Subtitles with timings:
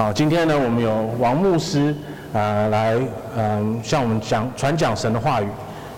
[0.00, 1.94] 好，今天呢，我们有王牧师
[2.32, 2.94] 啊、呃、来
[3.36, 5.46] 嗯、呃、向我们讲传讲神的话语。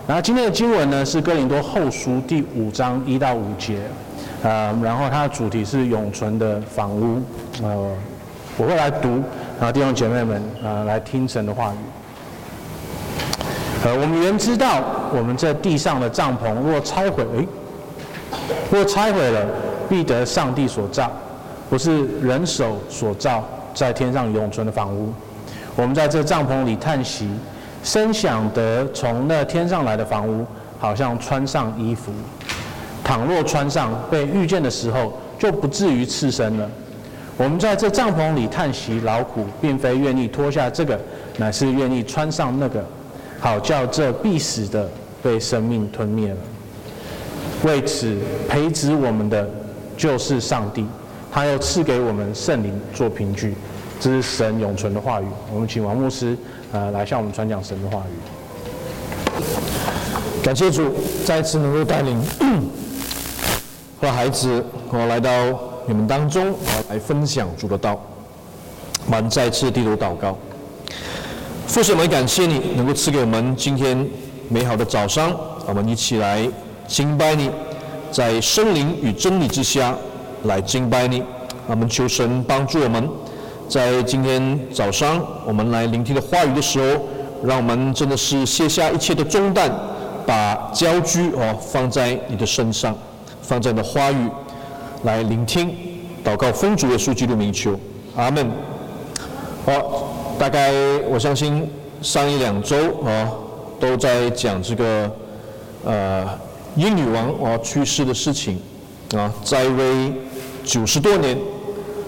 [0.05, 3.77] 然后今天的经文呢是哥林多后书第五章一到五节，
[4.43, 7.21] 呃，然后它的主题是永存的房屋。
[7.63, 7.95] 呃，
[8.57, 9.23] 我会来读，
[9.57, 11.77] 然后弟兄姐妹们啊、呃、来听神的话语。
[13.85, 14.83] 呃，我们原知道，
[15.15, 17.47] 我们这地上的帐篷若拆毁，诶，
[18.69, 19.45] 若拆毁了，
[19.87, 21.09] 必得上帝所造，
[21.69, 23.41] 不是人手所造。
[23.73, 25.13] 在天上永存的房屋，
[25.75, 27.27] 我们在这帐篷里叹息，
[27.83, 30.45] 深想得从那天上来的房屋，
[30.79, 32.11] 好像穿上衣服。
[33.03, 36.69] 倘若穿上，被遇见的时候，就不至于刺身了。
[37.35, 40.99] 我们在这帐篷里叹息劳苦，并非愿意脱下这个，
[41.37, 42.85] 乃是愿意穿上那个，
[43.39, 44.87] 好叫这必死的
[45.21, 46.37] 被生命吞灭了。
[47.63, 48.15] 为此
[48.47, 49.49] 培植我们的，
[49.97, 50.85] 就是上帝。
[51.33, 53.55] 他要赐给我们圣灵做凭据，
[53.99, 55.25] 这是神永存的话语。
[55.51, 56.37] 我们请王牧师，
[56.71, 58.11] 呃，来向我们传讲神的话语。
[60.43, 60.93] 感谢主，
[61.25, 62.21] 再次能够带领
[63.99, 65.31] 和孩子我来到
[65.87, 67.99] 你们当中，我来分享主的道。
[69.07, 70.37] 我们再次低头祷告，
[71.65, 74.07] 父神，我们感谢你能够赐给我们今天
[74.49, 76.47] 美好的早上，我们一起来
[76.87, 77.49] 敬拜你，
[78.11, 79.97] 在圣灵与真理之下。
[80.43, 81.23] 来敬拜你，
[81.67, 83.09] 我们求神帮助我们，
[83.69, 87.01] 在今天早上我们来聆听的话语的时候，
[87.43, 89.71] 让我们真的是卸下一切的重担，
[90.25, 92.93] 把焦距哦放在你的身上，
[93.41, 94.29] 放在你的话语
[95.03, 95.73] 来聆听，
[96.25, 97.79] 祷告奉主耶稣基督名求，
[98.17, 98.51] 阿门。
[99.65, 100.73] 好，大概
[101.09, 101.69] 我相信
[102.01, 103.31] 上一两周啊
[103.79, 105.09] 都在讲这个
[105.85, 106.27] 呃
[106.75, 108.59] 英女王啊去世的事情
[109.15, 110.11] 啊，在为。
[110.63, 111.37] 九十多年，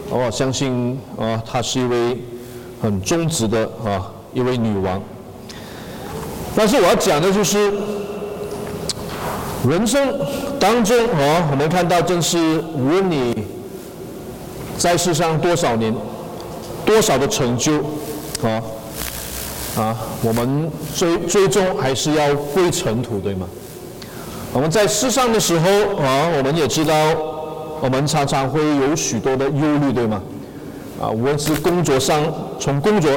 [0.09, 2.17] 我相信啊，她是一位
[2.81, 5.01] 很忠直的啊一位女王。
[6.55, 7.71] 但是我要讲的就是
[9.67, 10.07] 人生
[10.57, 12.37] 当中啊，我们看到正是
[12.75, 13.35] 无论你
[14.77, 15.93] 在世上多少年，
[16.85, 17.79] 多少的成就
[18.41, 18.63] 啊
[19.77, 23.45] 啊，我们最最终还是要归尘土，对吗？
[24.53, 27.34] 我们在世上的时候啊，我们也知道。
[27.85, 30.19] 我们常常会有许多的忧虑，对吗？
[30.99, 32.23] 啊，无论是工作上，
[32.59, 33.11] 从工作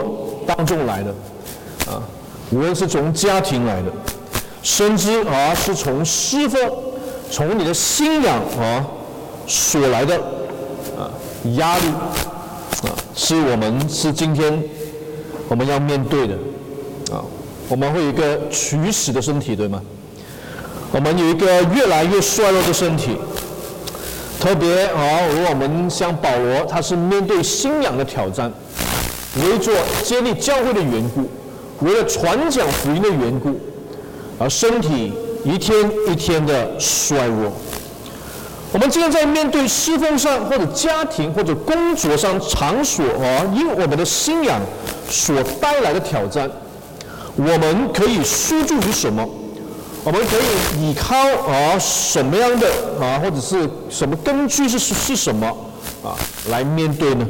[0.46, 1.10] 当中来的，
[1.90, 2.02] 啊，
[2.50, 3.90] 无论是从家庭来的，
[4.62, 6.58] 甚至啊是从师傅、
[7.30, 8.86] 从你的信仰啊
[9.46, 10.14] 所来的
[10.98, 11.08] 啊
[11.56, 11.86] 压力，
[12.82, 14.62] 啊，是我们是今天
[15.48, 16.34] 我们要面对的，
[17.10, 17.24] 啊，
[17.70, 19.80] 我们会有一个取死的身体，对吗？
[20.92, 23.16] 我们有一个越来越衰弱的身体。
[24.40, 28.50] 特别啊，如果我们像保罗，他是面对信仰的挑战，
[29.42, 31.28] 为做建立教会的缘故，
[31.84, 33.58] 为了传讲福音的缘故，
[34.38, 35.12] 而身体
[35.44, 37.52] 一天一天的衰弱。
[38.72, 44.60] 我们今天在面对侍奉上，或者家庭，或者工作上场所啊，因我们的信仰
[45.10, 46.48] 所带来的挑战，
[47.34, 49.28] 我们可以诉诸于什么？
[50.04, 52.66] 我们可以依靠啊什么样的
[53.00, 55.46] 啊，或者是什么根据是是是什么
[56.02, 56.16] 啊
[56.50, 57.26] 来面对呢？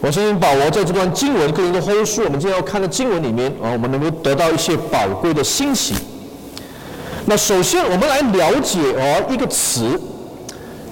[0.00, 5.94] 我相信保罗在这段经文跟一个后书，我们今天要看的经文里面啊，我们能够得到一些宝贵的信息。
[7.26, 10.00] 那首先我们来了解啊一个词，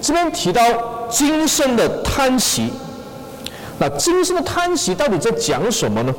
[0.03, 0.63] 这边提到
[1.09, 2.69] 今生的叹息。
[3.79, 6.15] 那今生的叹息到底在讲什么呢？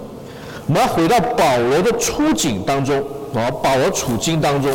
[0.66, 3.04] 我们要回到保罗的处境当中。
[3.36, 4.72] 啊，保罗处境当中，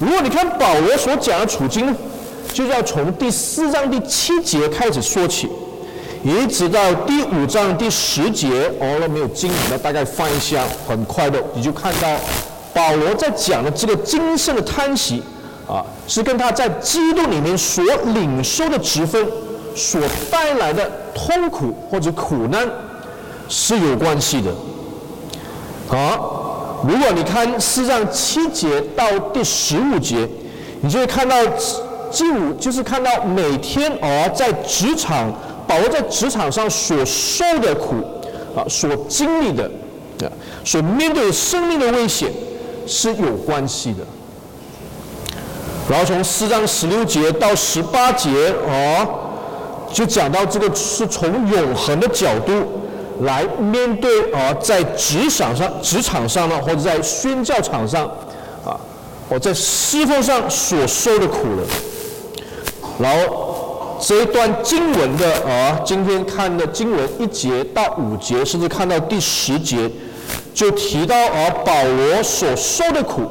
[0.00, 1.94] 如果你看保罗所讲的处境，
[2.52, 5.48] 就要从第四章第七节开始说起，
[6.24, 8.48] 一直到第五章第十节。
[8.80, 12.16] 哦，那没有经文那，大概翻一下，很快的你就看到
[12.74, 15.22] 保罗在讲的这个今生的叹息
[15.68, 19.24] 啊，是跟他在基督里面所领受的职分
[19.76, 22.68] 所带来的痛苦或者苦难
[23.48, 24.50] 是有关系的。
[25.86, 26.39] 好。
[26.82, 30.26] 如果你看四章七节到第十五节，
[30.80, 31.36] 你就会看到
[32.10, 35.30] 第五就是看到每天哦在职场，
[35.66, 37.96] 保罗在职场上所受的苦
[38.56, 39.70] 啊，所经历的
[40.22, 40.32] 啊，
[40.64, 42.32] 所面对生命的危险
[42.86, 43.98] 是有关系的。
[45.88, 48.30] 然后从四章十六节到十八节
[48.66, 49.06] 哦，
[49.92, 52.79] 就讲到这个是从永恒的角度。
[53.20, 58.06] 来面对啊，在职场上、职场上呢，或者在宣教场上，
[58.64, 58.78] 啊，
[59.28, 61.66] 我在侍奉上所受的苦了。
[62.98, 69.90] 然后这一段经文的啊，今天看的经文一节到五节，甚至看到第十节，
[70.54, 73.22] 就提到啊，保罗所受的苦，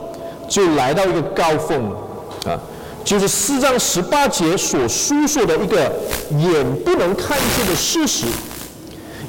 [0.47, 2.59] 就来到一个高峰了啊，
[3.03, 5.92] 就是四章十八节所叙述的一个
[6.31, 8.25] 眼不能看见的事实，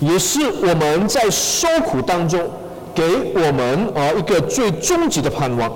[0.01, 2.41] 也是我们在受苦当中
[2.95, 3.03] 给
[3.35, 5.71] 我们啊一个最终极的盼望。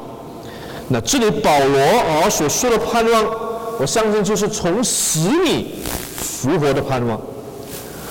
[0.89, 3.25] 那这里保罗啊所说的盼望，
[3.79, 5.77] 我相信就是从死里
[6.17, 7.21] 复活的盼望。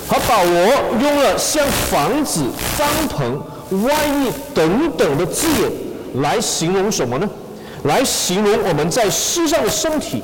[0.09, 2.41] 而保罗用了像房子、
[2.77, 5.71] 帐篷、外衣等等的字眼
[6.21, 7.29] 来形容什么呢？
[7.83, 10.21] 来形容我们在世上的身体，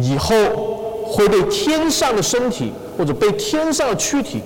[0.00, 0.34] 以后
[1.04, 4.40] 会被天上的身体或者被天上的躯体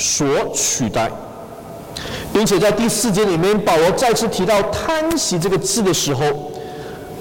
[0.00, 1.10] 所取代，
[2.32, 6.24] 并且在第四节里面，保罗再次提到叹息这个字的时候，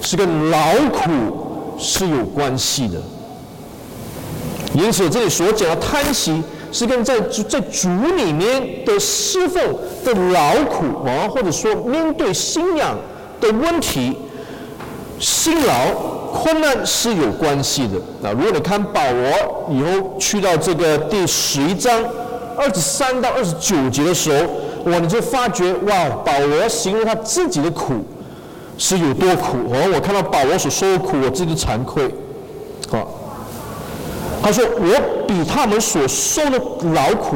[0.01, 0.57] 是跟劳
[0.93, 2.97] 苦是有关系的。
[4.73, 6.41] 因此，这里所讲的叹息，
[6.71, 9.61] 是跟在在主里面的侍奉
[10.05, 12.97] 的劳苦啊，或者说面对信仰
[13.41, 14.15] 的问题。
[15.19, 15.73] 辛劳
[16.31, 17.95] 困难是有关系的。
[18.21, 22.01] 那如果你看保罗以后去到这个第十一章
[22.59, 28.05] 二十三到二十九节的时候，哇，你就发觉哇，保罗形容他自己的苦
[28.77, 29.57] 是有多苦。
[29.71, 32.05] 哦，我看到保罗所受的苦，我自己惭愧。
[32.91, 33.07] 啊，
[34.43, 36.59] 他说我比他们所受的
[36.93, 37.35] 劳苦。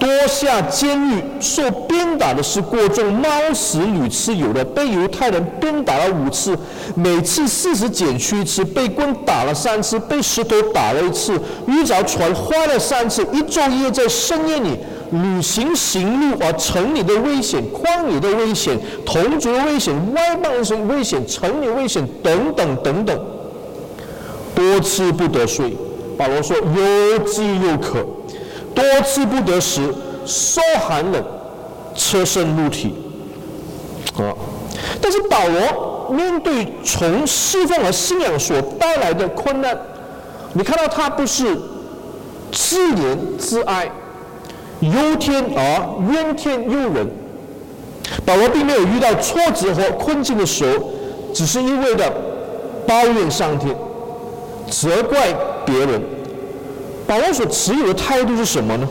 [0.00, 6.58] 多下监狱受鞭打的是过重，猫死屡次有的，被犹太人鞭打了五次，
[6.94, 14.78] 每次四十减去一次，被棍打了三次，被石头打了一次，遇着船坏了三次，一昼夜在深夜里
[15.12, 23.20] 旅行行路啊，城里的危险，旷野的危险，同族危险，外邦人危险，城里危险等等等等，
[24.54, 25.76] 多次不得睡。
[26.16, 28.06] 保罗说又饥又渴。
[28.80, 29.94] 多次不得食，
[30.26, 31.24] 受寒冷，
[31.94, 32.94] 车身露体。
[34.16, 34.34] 啊！
[35.00, 39.76] 但是保罗面对从侍奉和信仰所带来的困难，
[40.52, 41.56] 你看到他不是
[42.52, 43.90] 自怜自哀、
[44.80, 47.08] 忧天而怨天尤人。
[48.26, 50.90] 保罗并没有遇到挫折和困境的时候，
[51.32, 52.12] 只是一味的
[52.86, 53.74] 抱怨上天、
[54.68, 55.32] 责怪
[55.64, 56.02] 别人。
[57.10, 58.88] 保罗所持有的态度是什么呢？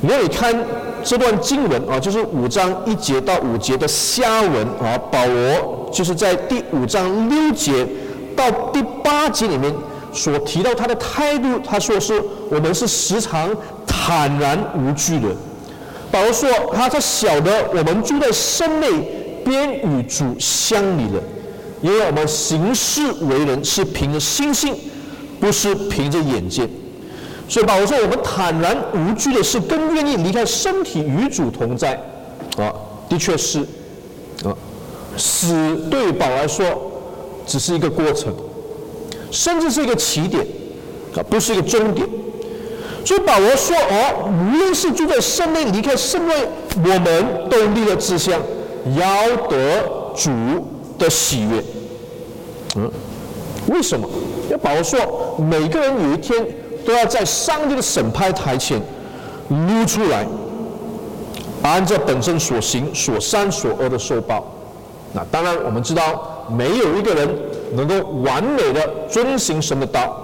[0.00, 0.58] 你要你看
[1.04, 4.96] 这段经文啊，就是五章一节到五节的下文啊。
[5.12, 7.86] 保罗就是在第五章六节
[8.34, 9.70] 到第八节里面
[10.10, 12.18] 所提到他的态度，他说是
[12.50, 13.54] 我们是时常
[13.86, 15.28] 坦然无惧的。
[16.10, 18.88] 保罗说他他晓得我们住在身内，
[19.44, 21.22] 便与主相离了，
[21.82, 24.74] 因为我们行事为人是凭着心性，
[25.38, 26.66] 不是凭着眼见。
[27.48, 31.98] 所以保罗说：“我们坦然无惧的是更愿意离开身体与主同在。”
[32.58, 32.74] 啊，
[33.08, 33.60] 的确是，
[34.44, 34.52] 啊，
[35.16, 36.66] 死对保罗来说
[37.46, 38.34] 只是一个过程，
[39.30, 40.44] 甚至是一个起点，
[41.16, 42.06] 啊，不是一个终点。
[43.02, 46.34] 所以保罗说：“哦，无论是住在圣内，离开身外，
[46.76, 48.38] 我们都立了志向，
[48.94, 49.82] 要得
[50.14, 50.30] 主
[50.98, 51.64] 的喜悦。”
[52.76, 52.90] 嗯，
[53.68, 54.06] 为什么？
[54.44, 54.98] 因为保罗说，
[55.38, 56.46] 每个人有一天。
[56.88, 58.80] 都要在上帝的审判台前
[59.50, 60.26] 撸出来，
[61.62, 64.42] 按照本身所行、所善所恶的受报。
[65.12, 67.28] 那当然，我们知道没有一个人
[67.74, 70.18] 能够完美的遵行神的道，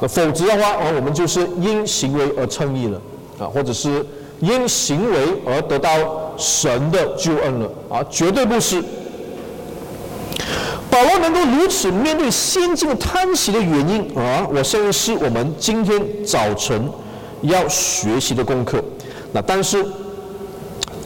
[0.00, 3.00] 那否则的话啊，我们就是因行为而称义了
[3.38, 4.04] 啊，或者是
[4.40, 5.90] 因行为而得到
[6.36, 8.82] 神的救恩了啊，绝对不是。
[10.92, 16.86] 保罗能够如此面对现今叹息的原因啊，我相信是我们今天早晨
[17.40, 18.84] 要学习的功课。
[19.32, 19.78] 那但是，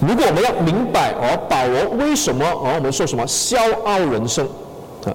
[0.00, 4.44] 如果我们要明白啊，保罗为什么啊，我们说什么笑傲人生
[5.04, 5.14] 啊，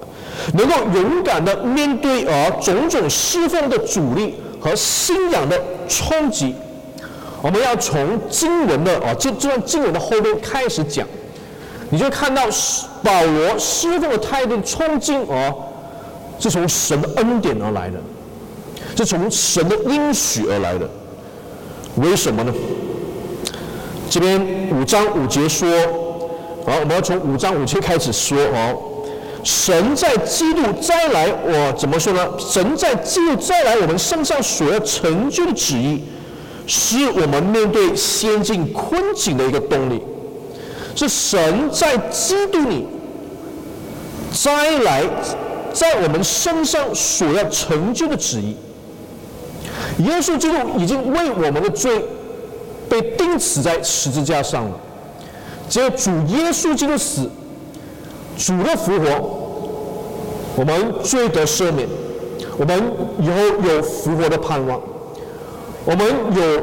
[0.54, 6.54] 能够勇敢的面对啊种种侍奉的阻力和信仰的冲击，
[7.42, 11.06] 我们要从经文的啊这这段经文的后面开始讲。
[11.92, 12.42] 你就看到
[13.02, 15.54] 保罗师傅的态度冲劲哦，
[16.38, 18.00] 是从神的恩典而来的，
[18.96, 20.88] 是从神的应许而来的。
[21.96, 22.54] 为什么呢？
[24.08, 25.68] 这边五章五节说，
[26.66, 28.74] 好，我们要从五章五节开始说哦。
[29.44, 32.26] 神在基督再来，我怎么说呢？
[32.38, 36.02] 神在基督再来，我们身上所要成就的旨意，
[36.66, 40.00] 是我们面对先进困境的一个动力。
[40.94, 42.86] 是神在基督里
[44.32, 45.04] 再来，
[45.72, 48.56] 在我们身上所要成就的旨意，
[49.98, 52.04] 耶稣基督已经为我们的罪
[52.88, 54.80] 被钉死在十字架上了。
[55.68, 57.28] 只有主耶稣基督死，
[58.36, 59.06] 主的复活，
[60.56, 61.88] 我们罪得赦免，
[62.58, 62.82] 我们
[63.20, 63.34] 以后
[63.66, 64.80] 有复活的盼望，
[65.86, 66.60] 我们有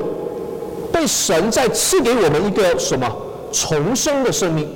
[0.91, 3.11] 被神再赐给我们一个什么？
[3.51, 4.67] 重生的生命，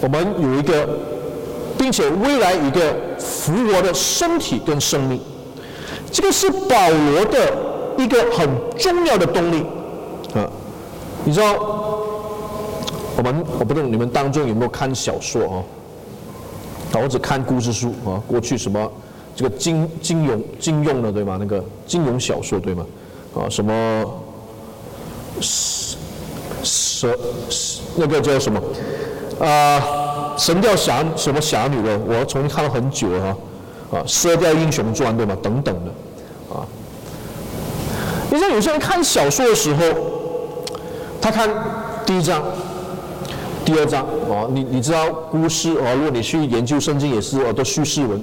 [0.00, 0.88] 我们有一个，
[1.78, 5.20] 并且未来一个复活的身体跟生命。
[6.10, 7.52] 这个是保罗的
[7.98, 8.48] 一个很
[8.78, 9.66] 重要的动力
[10.34, 10.48] 啊！
[11.24, 11.54] 你知道，
[13.16, 15.56] 我们我不知道你们当中有没有看小说啊？
[16.92, 18.22] 啊，我只看故事书啊。
[18.28, 18.92] 过去什么
[19.34, 21.36] 这个金金融金庸的对吗？
[21.40, 22.86] 那个金融小说对吗？
[23.34, 23.72] 啊，什么
[26.64, 27.16] 蛇
[27.96, 28.60] 那个叫什么
[29.38, 30.36] 啊？
[30.36, 31.96] 神雕侠什么侠女的？
[31.98, 33.36] 我重新看了很久了啊。
[33.92, 35.36] 啊，《射雕英雄传》对吗？
[35.42, 35.90] 等等的。
[36.56, 36.66] 啊
[38.30, 39.84] 你像有些人看小说的时候，
[41.20, 41.48] 他看
[42.04, 42.42] 第一章、
[43.64, 48.20] 第二章哦，你你知道故事啊，如果你去研究圣经也是啊，都叙事文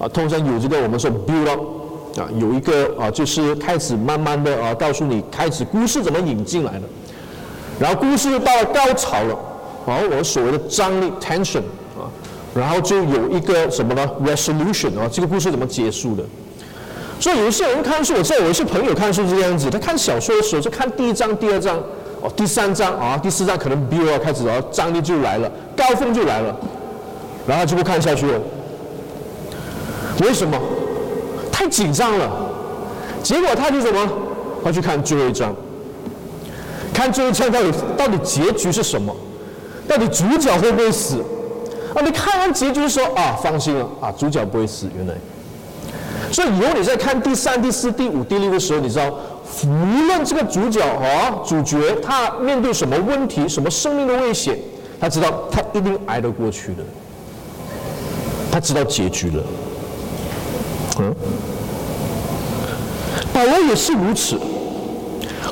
[0.00, 1.60] 啊，通常有这个我们说 build up
[2.20, 6.82] 啊，有一个啊，就是开始慢慢的啊，告诉你开始故事怎么引进来的，
[7.82, 9.34] 然后故事到了高潮了，
[9.86, 11.62] 啊，我所谓的张力 tension
[11.98, 12.06] 啊，
[12.54, 16.22] 然后就有一个什么呢 resolution 啊，这个故事怎么结束的？
[17.18, 21.76] 所以有一些人看书，我知道有一些朋友看书是这样子，他看小说的时候就看第一章、第二章，
[22.20, 26.56] 哦，第三章啊，第四章可能 build 开始然后，张力就来了，高峰就来了，
[27.48, 28.38] 然后就不看下去了。
[30.20, 30.56] 为什么？
[31.50, 32.30] 太紧张了。
[33.24, 34.08] 结果他就什么？
[34.62, 35.52] 他去看最后一章，
[36.92, 39.14] 看最后一章到底到底结局是什么？
[39.88, 41.16] 到底主角会不会死？
[41.94, 45.14] 啊，你看完结局说啊，放心了啊，主角不会死，原来。
[46.30, 49.12] 所以以后你在看第三、第四、第五、第六的时候，你知道，
[49.64, 54.58] 无论这个主角啊、主角他面对什么问题、什么生命的危险，
[55.00, 56.82] 他知道他一定挨得过去的，
[58.50, 59.42] 他知道结局了。
[61.00, 61.14] 嗯，
[63.34, 64.38] 保罗也是如此。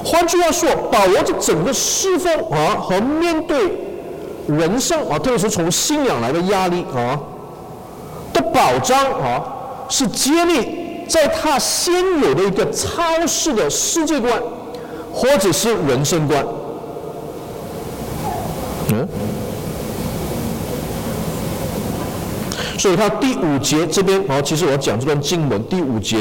[0.04, 3.72] 换句话说，保罗这整个侍奉啊和面对
[4.46, 7.18] 人生啊，特别是从信仰来的压力啊
[8.32, 9.56] 的保障啊。
[9.92, 11.92] 是建立在他现
[12.22, 14.40] 有的一个超世的世界观，
[15.12, 16.46] 或者是人生观。
[18.92, 19.08] 嗯，
[22.78, 26.18] 所以他第五节这边啊，其实我讲这段经文第五节，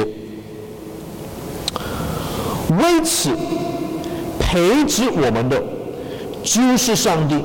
[2.69, 3.29] 为此
[4.49, 5.61] 培植我们的
[6.43, 7.35] 就是上帝，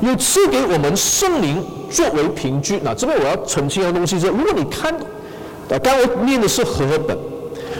[0.00, 1.60] 又赐给我们圣灵
[1.90, 2.78] 作为凭据。
[2.84, 4.94] 那这边我要澄清的东西是，如果你看。
[5.70, 7.16] 啊，刚我念的是和合本。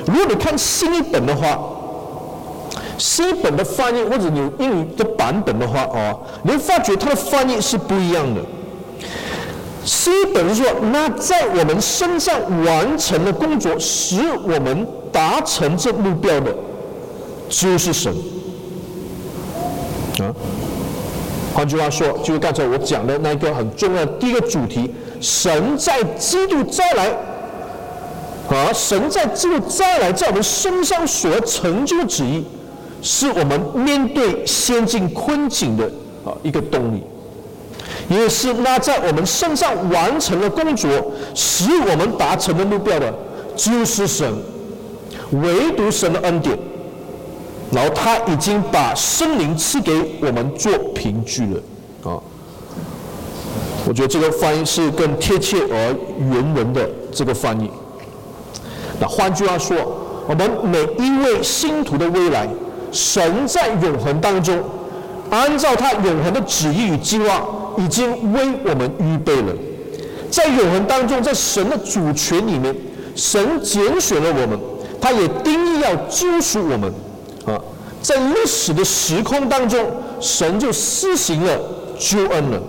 [0.07, 1.59] 如果你看新一本的话，
[2.97, 8.41] 新一本的翻译或者你英语的版本的话，哦，你会发觉它的翻译是不一样的。
[9.85, 16.55] 新一本是说，那在我们身上完成的工作，使我们达成这目标的，
[17.49, 18.15] 就是神。
[20.21, 20.35] 啊，
[21.55, 27.09] 换句话说，就是刚才我讲的那个很重要的第一个主题：神在基督再来。
[28.51, 32.45] 啊神在基督再来在我们身上所成就的旨意，
[33.01, 35.85] 是我们面对先进困境的
[36.25, 37.01] 啊一个动力，
[38.09, 40.91] 也是那在我们身上完成的工作，
[41.33, 43.15] 使我们达成的目标的，
[43.55, 44.29] 就是神，
[45.31, 46.59] 唯独神的恩典，
[47.73, 51.61] 然后他已经把生灵赐给我们做凭据了
[52.11, 52.19] 啊，
[53.87, 57.71] 我觉得这个翻译是更贴切而原文的这个翻译。
[58.99, 59.77] 那换句话说，
[60.27, 62.49] 我们每一位信徒的未来，
[62.91, 64.61] 神在永恒当中，
[65.31, 67.47] 按照他永恒的旨意与计划，
[67.79, 69.55] 已经为我们预备了。
[70.29, 72.75] 在永恒当中，在神的主权里面，
[73.15, 74.59] 神拣选了我们，
[75.01, 76.93] 他也定义要救赎我们。
[78.03, 79.87] 在历史的时空当中，
[80.21, 81.59] 神就施行了
[81.99, 82.61] 救恩了。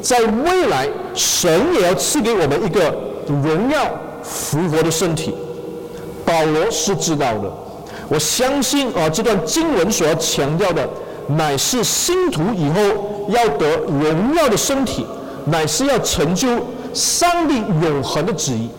[0.00, 2.94] 在未来，神也要赐给我们一个
[3.26, 3.90] 荣耀
[4.22, 5.34] 复活的身体。
[6.24, 7.52] 保罗是知道的，
[8.08, 10.88] 我相信啊，这段经文所要强调的，
[11.26, 15.04] 乃是信徒以后要得荣耀的身体，
[15.46, 16.48] 乃是要成就
[16.94, 18.70] 上帝永恒的旨意，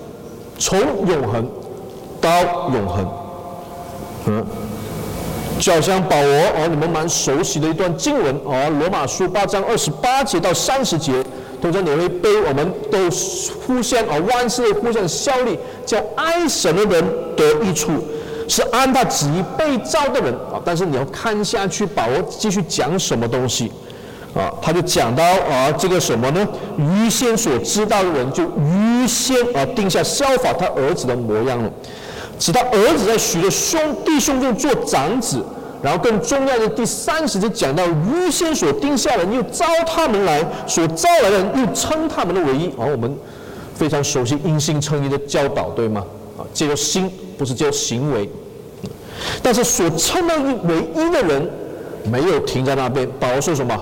[0.57, 1.45] 从永恒
[2.21, 2.29] 到
[2.73, 3.07] 永恒。
[4.27, 4.45] 嗯，
[5.61, 11.23] 就好像保罗哦，你们蛮熟悉的一段经文哦，罗马书八章二十八节到三十节。
[11.61, 12.97] 都在你会被我们都
[13.67, 17.03] 互相啊，万事互相效力，叫爱神的人
[17.37, 17.91] 得益处，
[18.47, 20.59] 是按他旨意被造的人啊。
[20.65, 23.71] 但是你要看下去，保罗继续讲什么东西
[24.33, 24.51] 啊？
[24.59, 26.47] 他就讲到啊，这个什么呢？
[26.79, 31.71] 预先所知道的人，就预先啊定下效法他儿子的模样了，
[32.41, 35.41] 使他儿子在许多兄弟兄中做长子。
[35.83, 42.71] 然后更重要的第三十节讲到，预先所定下的人又招他们来，所招来的人又称他们的唯一。
[42.77, 43.17] 而，我们
[43.73, 46.05] 非常熟悉因信称义的教导，对吗？
[46.37, 48.29] 啊，借着心不是借着行为。
[49.41, 51.49] 但是所称的唯一的人
[52.03, 53.75] 没有停在那边，保罗说什么？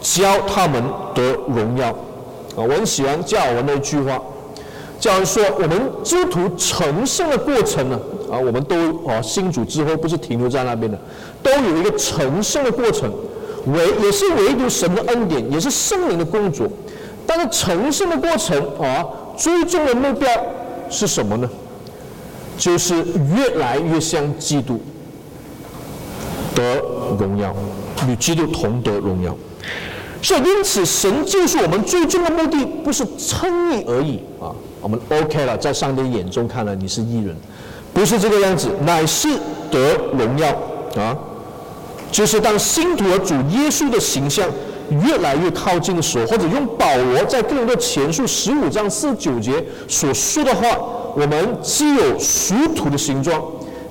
[0.00, 0.82] 教他们
[1.14, 1.90] 得荣耀。
[1.90, 1.96] 啊，
[2.56, 4.20] 我很喜欢教我们的一句话。
[5.00, 8.00] 假如说，我们基督徒成圣的过程呢，
[8.30, 8.76] 啊，我们都
[9.06, 10.98] 啊信主之后不是停留在那边的，
[11.42, 13.12] 都有一个成圣的过程，
[13.66, 16.66] 唯也是唯独神的恩典，也是圣灵的工作。
[17.26, 19.04] 但是成圣的过程啊，
[19.36, 20.28] 最终的目标
[20.90, 21.48] 是什么呢？
[22.56, 22.96] 就是
[23.36, 24.80] 越来越像基督，
[26.56, 26.82] 得
[27.20, 27.54] 荣耀，
[28.08, 29.36] 与基督同得荣耀。
[30.20, 34.50] 所以因此，神救赎我们最终的目的不是称义而已啊。
[34.80, 37.36] 我们 OK 了，在上帝眼中看来你是异人，
[37.92, 39.28] 不是这个样子，乃是
[39.70, 40.48] 得荣耀
[40.96, 41.16] 啊！
[42.12, 44.48] 就是当信徒和主耶稣的形象
[45.04, 49.52] 越来越靠近的时候，或者用保罗在哥林多前书十五章四九节
[49.88, 50.66] 所说的话，
[51.14, 53.42] 我们既有属土的形状，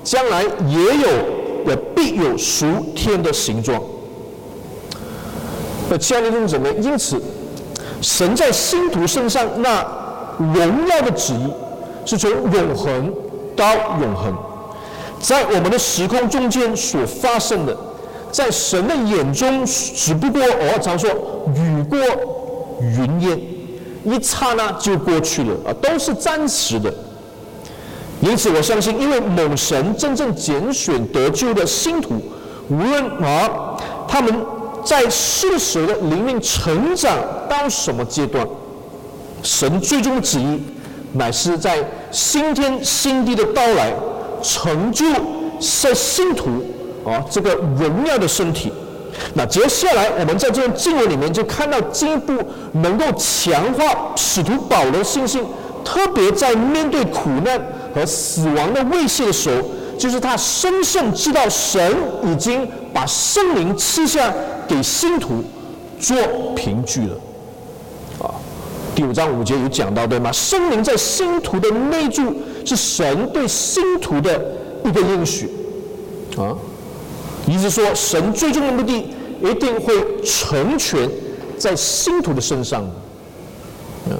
[0.02, 1.08] 将来也有
[1.68, 2.66] 也必有属
[2.96, 3.80] 天的形状。
[5.90, 7.22] 那亲爱的弟兄姊妹，因此
[8.00, 9.97] 神在信徒身上那。
[10.38, 11.52] 荣耀的旨意
[12.04, 13.12] 是从永恒
[13.56, 13.66] 到
[14.00, 14.34] 永恒，
[15.20, 17.76] 在我们的时空中间所发生的，
[18.30, 21.10] 在神的眼中只不过我常说
[21.54, 21.98] 雨过
[22.80, 23.40] 云烟，
[24.04, 26.92] 一刹那就过去了啊，都是暂时的。
[28.20, 32.14] 因此我相信，因为某神真正拣选得救的信徒，
[32.68, 33.76] 无论啊
[34.08, 34.34] 他们
[34.84, 37.16] 在世俗的灵命成长
[37.48, 38.46] 到什么阶段。
[39.42, 40.60] 神最终的旨意，
[41.12, 41.78] 乃是在
[42.10, 43.92] 新天新地的到来，
[44.42, 45.06] 成就
[45.58, 46.64] 在信徒
[47.04, 48.72] 啊这个荣耀的身体。
[49.34, 52.32] 那接下来我们在这段经文里面就看到进一步
[52.72, 55.44] 能够强化使徒保罗信心，
[55.84, 57.60] 特别在面对苦难
[57.94, 64.32] 和死亡的威胁的时候，就是他深深知道神已经把圣灵赐下
[64.68, 65.42] 给信徒
[65.98, 66.16] 做
[66.54, 67.14] 凭据了。
[68.98, 70.32] 第五章五节有讲到，对吗？
[70.32, 72.34] 圣灵在信徒的内住，
[72.64, 74.44] 是神对信徒的
[74.84, 75.48] 一个应许，
[76.36, 76.50] 啊，
[77.46, 79.08] 意思说，神最终的目的
[79.40, 81.08] 一定会成全
[81.56, 82.84] 在信徒的身上。
[84.10, 84.16] 嗯，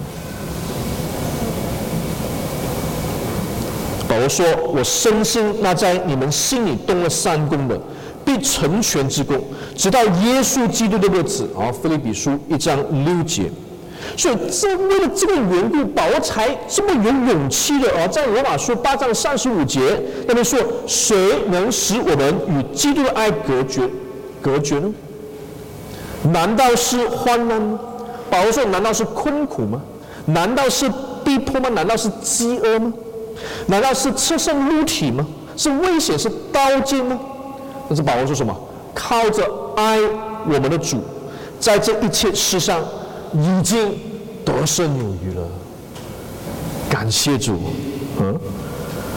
[4.09, 7.77] 保罗说：“我深信那在你们心里动了三工的，
[8.25, 9.43] 必成全之工，
[9.75, 13.51] 直到耶稣基督的日子。”啊，腓立比书一章六节。
[14.17, 19.81] 所以，这为了这个缘故，保罗才这么有勇气的啊，在罗马书八章三十五节
[20.27, 21.17] 那边说：“谁
[21.49, 23.89] 能使我们与基督的爱隔绝？
[24.43, 24.93] 隔绝呢？
[26.33, 27.79] 难道是患难吗？
[28.29, 29.81] 保罗说：难道是困苦吗？
[30.27, 30.91] 难道是
[31.25, 31.69] 逼迫吗？
[31.71, 32.93] 难道是饥饿吗？
[33.67, 35.25] 难道是赤身露体吗？
[35.57, 36.19] 是危险？
[36.19, 37.19] 是刀剑吗？
[37.89, 38.55] 但是保罗说什么？
[38.95, 39.45] 靠着
[39.77, 40.01] 爱
[40.47, 40.99] 我们的主，
[41.61, 42.83] 在这一切事上。”
[43.35, 43.97] 已经
[44.45, 45.47] 得胜有余了，
[46.89, 47.59] 感谢主，
[48.21, 48.35] 嗯，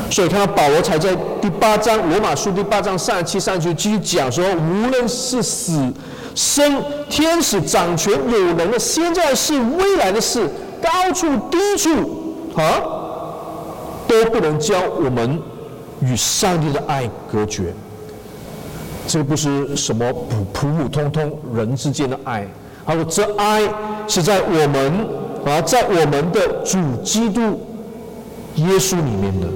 [0.10, 5.92] 所以看到保罗才在第八章罗马书第八章三十七、三十九继续讲说，无论是死
[6.36, 10.50] 生、天使掌权有能的，现在是未来的事，
[10.82, 12.82] 高处低处啊，
[14.08, 15.40] 都不能将我们
[16.02, 17.74] 与上帝的爱隔绝。
[19.08, 22.48] 这不是什么普普普通通人之间的爱。
[22.92, 23.62] 他说：“这爱
[24.06, 25.08] 是在我们
[25.46, 27.62] 啊，在我们的主基督
[28.56, 29.48] 耶稣里面的。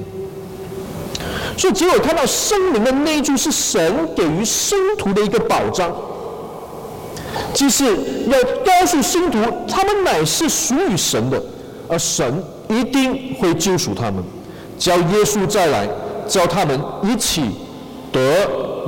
[1.58, 5.94] 所以，只有看到圣灵的内住是神给予圣徒的一个保障，
[7.52, 11.42] 就是要告诉信徒，他们乃是属于神的，
[11.88, 14.24] 而神一定会救赎他们，
[14.78, 15.86] 叫耶稣再来，
[16.26, 17.42] 叫他们一起
[18.10, 18.20] 得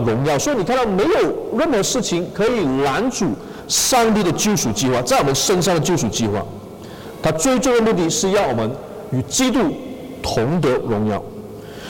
[0.07, 0.39] 荣耀。
[0.39, 3.27] 所以，你看到没有任何事情可以拦阻。”
[3.69, 6.43] 上帝的救赎计划，在我们身上的救赎计划，
[7.23, 8.71] 它最重要的目的是要我们
[9.13, 9.61] 与基督
[10.23, 11.23] 同得荣耀。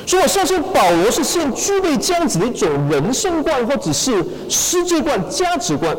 [0.07, 5.97] 所以我相信保罗是现具备这样子的一种人生观，或者是世界观、价值观。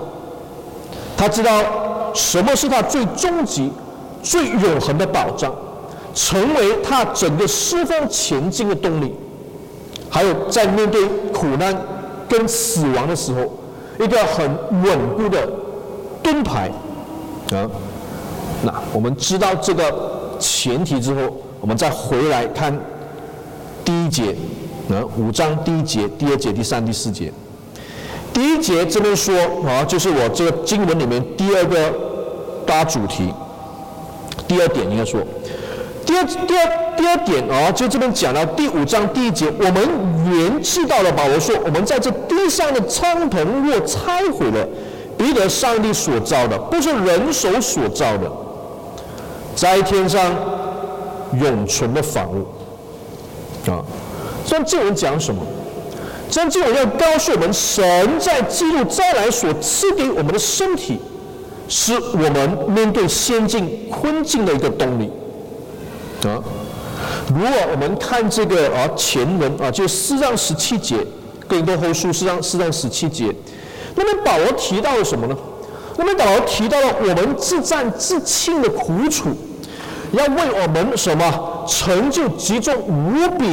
[1.15, 3.71] 他知道什么是他最终极、
[4.23, 5.53] 最永恒的保障，
[6.15, 9.13] 成为他整个释放前进的动力。
[10.09, 11.77] 还有在面对苦难
[12.27, 13.41] 跟死亡的时候，
[14.03, 14.49] 一个很
[14.81, 15.47] 稳固的
[16.31, 16.69] 盾牌
[17.51, 17.65] 啊。
[18.61, 21.21] 那我们知道这个前提之后，
[21.59, 22.77] 我们再回来看
[23.83, 24.35] 第一节，
[24.89, 27.31] 啊，五章第一节、第二节、第三、第四节。
[28.31, 31.91] 第一节这边说啊，就是我这个经文里面第二个
[32.65, 33.33] 大主题，
[34.47, 35.21] 第二点应该说，
[36.05, 39.81] 第二、第二、第二点啊，就这边讲到第五章第一节，我们
[40.29, 44.67] 原知道了保罗说，我们在这地上的帐篷若拆毁了，
[45.19, 48.31] 彼得上帝所造的，不是人手所造的。
[49.53, 50.33] 在天上
[51.39, 52.47] 永存的房屋
[53.69, 53.83] 啊，
[54.45, 55.41] 这经文讲什么？
[56.31, 57.83] 这经文要告诉我们，神
[58.17, 60.97] 在基督再来所赐给我们的身体，
[61.67, 65.11] 是我们面对先进困境的一个动力
[66.23, 66.39] 啊。
[67.27, 70.95] 如果我们看这个啊前文啊，就四章十七节，
[71.47, 73.35] 哥林多后书四章四章十七节，
[73.99, 75.35] 那么保罗提到了什么呢？
[75.97, 79.27] 那么保罗提到了我们自战自庆的苦楚。
[80.13, 83.45] 要为我们什么成就集中无比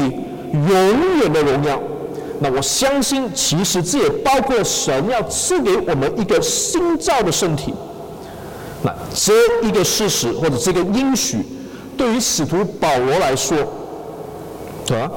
[0.52, 1.78] 永远的荣耀？
[2.38, 7.74] 那我相信，其实这也包括神要赐给我们一个新造的身体。
[8.82, 9.32] 那这
[9.66, 11.44] 一个事实或者这个应许，
[11.96, 13.58] 对于使徒保罗来说，
[14.92, 15.10] 啊，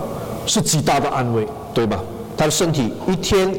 [0.48, 2.00] 是极大的安慰，对吧？
[2.36, 3.54] 他的身体一天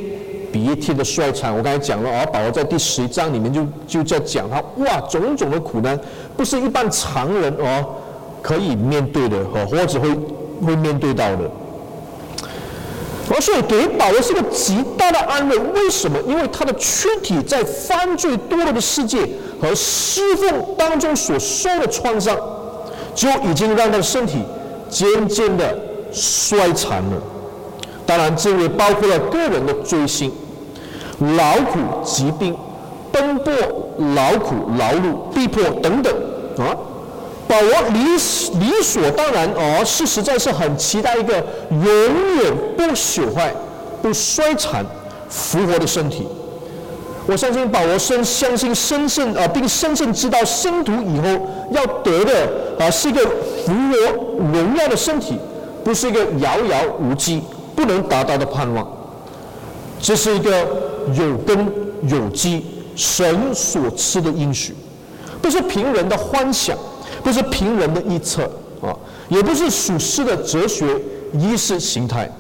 [0.52, 1.56] 鼻涕的衰残。
[1.56, 5.98] 我刚才讲了啊，保罗在第十一章里面就就在讲他哇，种种的苦难。
[6.36, 7.84] 不是一般常人哦
[8.42, 10.08] 可以面对的哦，或者会
[10.64, 11.50] 会面对到的。
[13.32, 15.56] 而所以给保罗是个极大的安慰。
[15.56, 16.18] 为什么？
[16.26, 19.28] 因为他的躯体在犯罪堕落的世界
[19.60, 22.36] 和侍奉当中所受的创伤，
[23.14, 24.42] 就已经让他的身体
[24.88, 25.78] 渐渐的
[26.12, 27.22] 衰残了。
[28.04, 30.32] 当然，这也包括了个人的罪行、
[31.20, 32.56] 劳苦、疾病。
[33.12, 33.52] 奔波、
[34.14, 36.14] 劳苦、劳碌、逼迫等等
[36.59, 36.70] 啊，
[37.48, 37.98] 保罗理
[38.61, 43.52] 理所当然哦，是实在是很期待一个永远不朽坏、
[44.00, 44.87] 不衰残、
[45.28, 46.28] 复活的身体。
[47.26, 51.26] 我相信保罗深相信深深啊，并深深知道生徒以后
[51.72, 53.20] 要得的啊，是一个
[53.66, 53.96] 复活
[54.52, 55.37] 荣耀的身体，
[55.83, 57.42] 不是一个遥遥无期、
[57.74, 58.87] 不能达到的盼望。
[60.00, 60.66] 这是一个
[61.14, 61.72] 有根
[62.08, 62.64] 有基。
[62.96, 64.74] 神所赐的应许，
[65.40, 66.76] 不是凭人的幻想，
[67.22, 68.42] 不是凭人的臆测
[68.82, 68.92] 啊，
[69.30, 70.84] 也不是属世的哲学
[71.32, 72.30] 意识形态。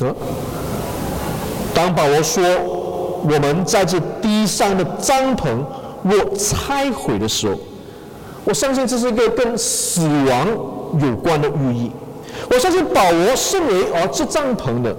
[0.00, 0.08] 啊，
[1.74, 2.42] 当保罗说
[3.24, 5.58] 我们在这地上的帐篷
[6.02, 7.58] 若拆毁的时候，
[8.44, 10.48] 我相信这是一个跟死亡
[10.98, 11.90] 有关的寓意。
[12.50, 14.96] 我相信保罗身为啊这帐篷的，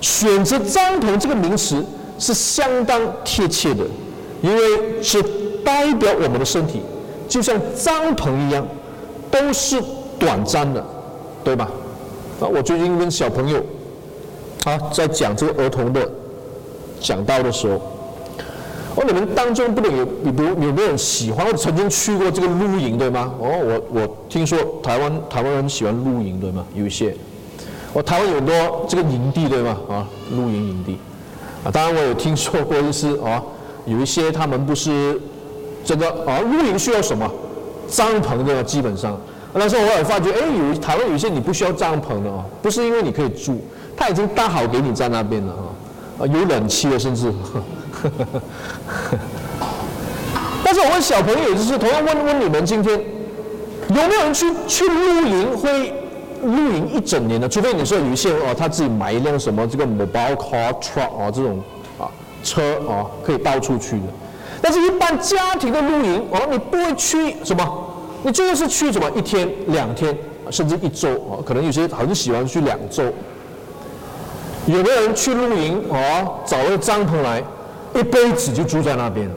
[0.00, 1.84] 选择帐篷这个名词。
[2.22, 3.82] 是相当贴切的，
[4.42, 5.22] 因为是
[5.64, 6.82] 代表我们的身体，
[7.26, 8.62] 就像帐篷一样，
[9.30, 9.82] 都是
[10.18, 10.84] 短暂的，
[11.42, 11.70] 对吧？
[12.38, 13.64] 啊，我最近跟小朋友
[14.64, 16.06] 啊在讲这个儿童的
[17.00, 17.80] 讲道的时候，
[18.96, 23.32] 哦，你们当中不能有，比如有没有人喜欢我曾经去过这个露营，对吗？
[23.40, 26.66] 哦，我我听说台湾台湾人喜欢露营，对吗？
[26.74, 27.16] 有一些，
[27.92, 29.76] 我台湾有很多这个营地，对吗？
[29.88, 30.98] 啊，露营营地。
[31.64, 33.42] 啊，当然我有听说过，就是啊，
[33.84, 35.20] 有一些他们不是
[35.84, 37.30] 这个啊，露营需要什么
[37.88, 39.20] 帐篷的，基本上。
[39.52, 43.60] 但是我也发觉，哎，有台湾有一些你不需要帐篷的哦，不是因为你可以住，
[43.96, 47.32] 他已经搭好给你在那边了哈，啊，有冷气了甚至。
[50.62, 52.98] 但是我问小朋友，就是同样问问你们，今天
[53.88, 55.92] 有没有人去去露营会？
[56.42, 61.62] 露营一整年的，除非你说有一些哦，他自己买一辆什么这个 mobile car truck 啊这种
[61.98, 62.08] 啊
[62.42, 64.06] 车啊可以到处去的，
[64.60, 67.86] 但是一般家庭的露营哦，你不会去什么，
[68.22, 70.16] 你就是去什么一天两天
[70.50, 73.04] 甚至一周啊，可能有些很喜欢去两周。
[74.66, 77.42] 有没有人去露营哦，找了个帐篷来，
[77.94, 79.28] 一辈子就住在那边？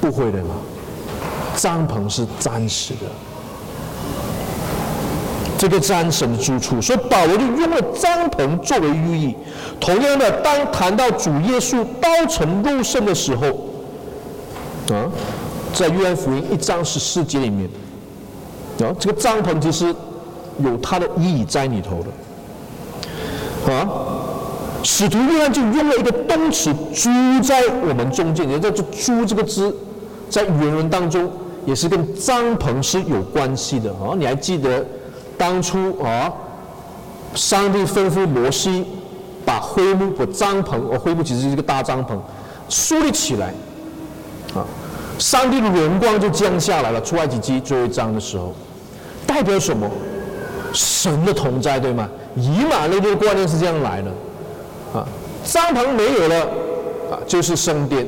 [0.00, 0.56] 不会的嘛，
[1.56, 3.06] 帐篷是暂时的。
[5.64, 9.34] 这个战神的住处，所以保罗就用了帐篷作为寓意。
[9.80, 13.46] 同样的，当谈到主耶稣道成肉身的时候，
[14.94, 15.08] 啊，
[15.72, 17.66] 在约翰福音一章十四节里面，
[18.80, 19.86] 啊，这个帐篷其实
[20.58, 23.72] 有它的意义在里头的。
[23.72, 23.88] 啊，
[24.82, 27.08] 使徒约翰就用了一个动词“住
[27.42, 29.74] 在我们中间”，也就是“住”这个字，
[30.28, 31.26] 在原文当中
[31.64, 33.90] 也是跟帐篷是有关系的。
[33.92, 34.84] 啊，你还记得？
[35.44, 36.32] 当初啊，
[37.34, 38.86] 上帝吩咐摩西
[39.44, 42.16] 把会幕和帐篷，哦，会幕其实是一个大帐篷，
[42.70, 43.52] 树立起来，
[44.54, 44.64] 啊，
[45.18, 47.00] 上帝的荣光就降下来了。
[47.02, 48.54] 出埃及记最后一章的时候，
[49.26, 49.86] 代表什么？
[50.72, 52.08] 神的同在，对吗？
[52.36, 54.10] 以马内利的观念是这样来的，
[54.98, 55.06] 啊，
[55.44, 56.40] 帐篷没有了，
[57.10, 58.06] 啊，就是圣殿。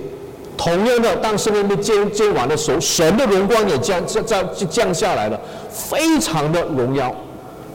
[0.57, 5.39] 同样的，当圣殿被建建完的时候，神的荣光也降降降降下来了，
[5.71, 7.15] 非常的荣耀。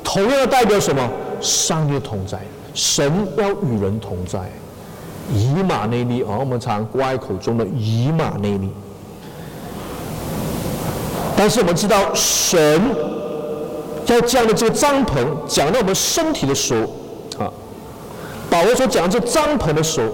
[0.04, 1.10] 同样代表什么？
[1.40, 2.40] 上帝同在，
[2.74, 4.40] 神要与人同在。
[5.34, 8.70] 以马内利啊，我们常挂在口中的以马内利。
[11.36, 12.82] 但是我们知道，神
[14.08, 17.52] 要降的这个帐篷，讲到我们身体的时候，啊，
[18.50, 20.08] 保罗所讲的这帐篷的时候。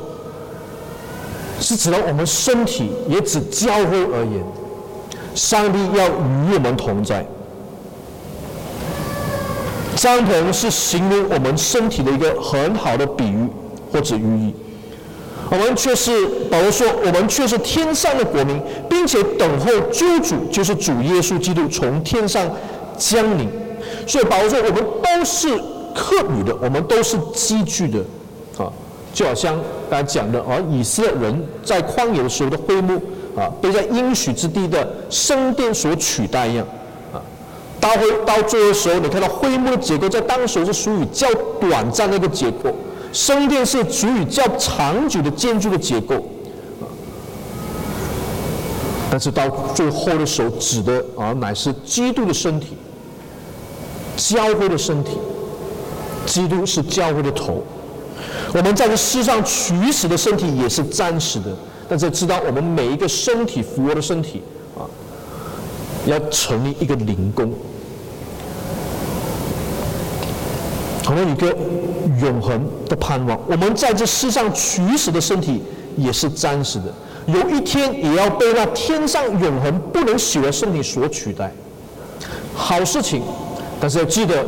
[1.60, 4.46] 是指到我们身体，也指教会而言，
[5.34, 7.26] 上帝要与我们同在。
[9.98, 13.48] 帐篷是形容我们身体的一个很好的比喻
[13.92, 14.54] 或者寓意。
[15.50, 22.46] 我们却是保罗说，我们却是天上的国民，并且等候救主，就是主耶稣基督从天上
[22.98, 23.50] 降临。
[24.06, 25.48] 所以保罗说，我们都是
[25.96, 28.00] 客旅的，我们都是寄居的，
[28.58, 28.72] 啊。
[29.14, 29.58] 就好像
[29.90, 33.02] 刚才讲的啊，以色列人在旷野的时候的会幕
[33.36, 36.68] 啊，被在应许之地的圣殿所取代一样。
[37.88, 41.28] 到会到最后的时候，你看到会幕的结构在当时是属于较
[41.60, 42.76] 短暂的一个结构，
[43.14, 46.24] 圣殿是属于较长久的建筑的结构。
[49.10, 52.76] 但是到最后的时候，指的啊乃是基督的身体，
[54.18, 55.12] 教会的身体，
[56.26, 57.64] 基督是教会的头。
[58.54, 61.56] 我们在这世上取死的身体也是暂时的，
[61.88, 64.42] 但是知道我们每一个身体复活的身体
[64.78, 64.84] 啊，
[66.06, 67.54] 要成立一个灵宫，
[71.08, 71.56] 成为一个
[72.22, 73.40] 永恒的盼望。
[73.48, 75.64] 我们在这世上取死的身体
[75.96, 76.94] 也是暂时的，
[77.28, 81.50] 有一天也要被那天上永恒不能死的身体所取代。
[82.54, 83.22] 好事情，
[83.80, 84.46] 但是要记得，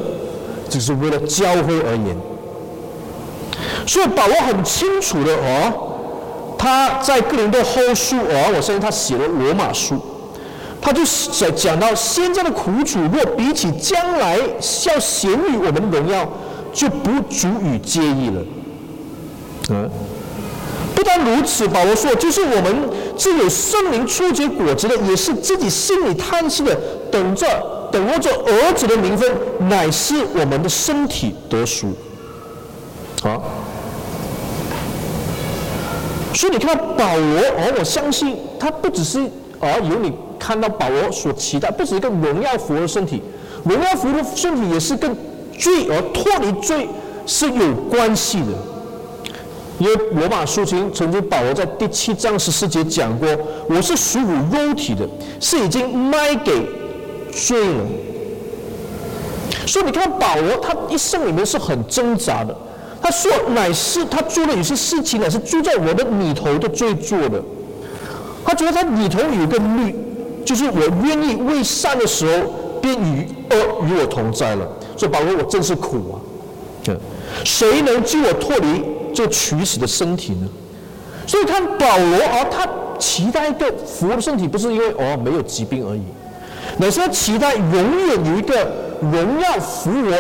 [0.70, 2.18] 只是为了教会而言。
[3.88, 5.72] 所以保罗很清楚的哦，
[6.58, 9.98] 他在哥林多后书哦，我相信他写了罗马书，
[10.82, 16.28] 他就讲讲到现在的苦楚，若比起将来要显于我们的荣耀，
[16.74, 18.42] 就不足以介意了。
[19.70, 19.90] 嗯，
[20.96, 22.76] 不但如此，保罗说，就是我们
[23.18, 26.76] 这有圣灵初结果子的，也是自己心里叹息的，
[27.12, 27.46] 等着
[27.92, 29.32] 等候着儿子的名分，
[29.70, 31.94] 乃是我们的身体得赎。
[33.22, 33.44] 好。
[36.32, 39.20] 所以你看到保罗，哦，我相信他不只是
[39.60, 43.22] 哦，有你看到保罗所期待，不止一个荣耀复活的身体，
[43.66, 45.14] 荣耀复活的身体也是跟
[45.60, 46.90] 罪而脱离罪
[47.28, 48.48] 是有关系的。
[49.78, 53.28] 因为罗马书经曾经保罗在第七章十四节讲过，
[53.70, 55.08] 我是属乎肉体的，
[55.40, 56.52] 是已经卖给
[57.32, 57.86] 罪了。
[59.66, 62.54] 所以你看保罗，他一生里面是很挣扎的。
[63.02, 67.42] 他说：“乃是他做的有些事情，乃是住在我的里头的罪做的。
[68.44, 69.96] 他觉得他里头有个律，
[70.44, 74.68] 就是我愿意为善的时候，便与恶与我同在了。
[75.00, 76.16] 所以保罗，我真是苦啊！
[76.84, 76.96] 对，
[77.44, 78.84] 谁能救我脱离
[79.16, 80.48] 这取死的身体呢？
[81.26, 82.68] 所以看保罗啊，他
[83.00, 86.02] 期待一个复活的身体，不是因为哦没有疾病而已，
[86.78, 90.12] 乃是他期待永远有一个荣耀复活。”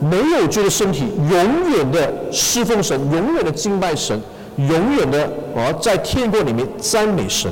[0.00, 4.16] 没有罪的身体，永远的侍奉神，永远的敬拜神，
[4.56, 5.24] 永远的
[5.56, 7.50] 啊，在天国里面赞美神。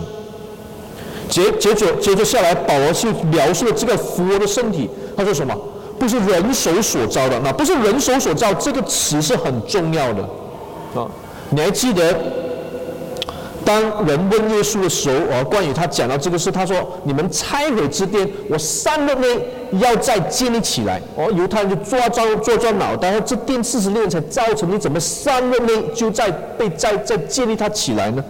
[1.29, 5.53] 接接着接着下来，保罗去描述了这个复活的身体，他说什么？
[5.99, 10.23] 不是人手所造的，那不是人手所造，这个词是很重要的
[10.95, 11.07] 啊。
[11.51, 12.17] 你还记得？
[13.65, 19.27] 当人问耶稣的时候，啊，关于他讲到这个事，他说：“你们拆毁之殿，我三日内
[19.81, 28.25] 要再建立起来。”哦，犹太人就抓抓抓抓脑袋，然后这殿四十年才造成，你怎么三日内就在被再再建立它起来呢？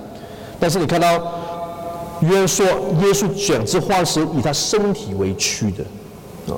[0.58, 1.06] 但是你看到，
[2.20, 5.84] 约翰说耶稣讲这话时以他身体为躯的，
[6.50, 6.56] 啊，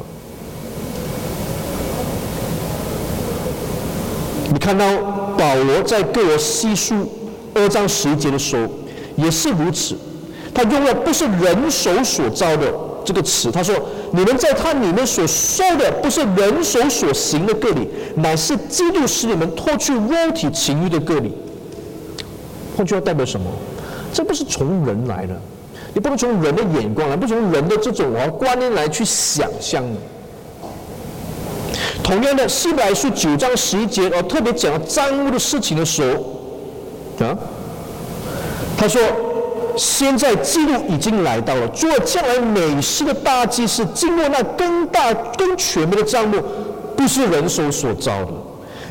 [4.53, 4.85] 你看到
[5.37, 7.07] 保罗在各罗西书。
[7.55, 8.69] 二章十节的时候
[9.17, 9.97] 也是如此，
[10.55, 12.73] 他用了不是人手所造的
[13.05, 13.75] 这个词，他说
[14.13, 21.33] ：“你们在他里面所受的不是人手所行的割礼，乃是基督使你们脱去肉体情欲的割礼。”
[22.77, 23.51] 换句话代表什么？
[24.13, 25.35] 这不是从人来的，
[25.95, 29.97] 你不能从人的眼光来，不从人的这种啊观念来去想象的。
[32.09, 37.37] 同样的，希伯来书九章十一节，哦，特别讲到账目的事情的时候，啊，
[38.79, 39.01] 他说。
[39.77, 46.42] 现在记录已经来到了，做将来美事的大祭司，经过那更大更全面的账目，
[46.97, 48.33] 不是人手所造的，